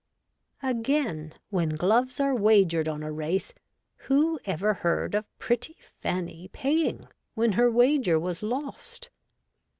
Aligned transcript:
Again, 0.63 1.31
when 1.51 1.75
gloves 1.75 2.19
are 2.19 2.33
wagered 2.33 2.87
on 2.87 3.03
a 3.03 3.11
race, 3.11 3.53
who 3.97 4.39
ever 4.45 4.73
heard 4.73 5.13
of 5.13 5.29
pretty 5.37 5.77
Fanny 5.99 6.47
paying 6.51 7.07
when 7.35 7.51
her 7.51 7.69
wager 7.69 8.19
was 8.19 8.41
lost 8.41 9.11